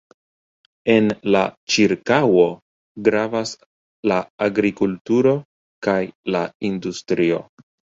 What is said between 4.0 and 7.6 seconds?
la agrikulturo kaj la industrio.